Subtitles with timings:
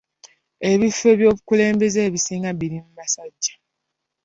[0.71, 3.53] Ebifo by'obukulembeze ebisinga birimu basajja.